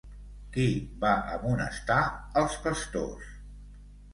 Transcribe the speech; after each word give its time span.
Qui 0.53 0.63
va 1.03 1.11
amonestar 1.35 1.99
els 2.43 2.59
pastors? 2.65 3.31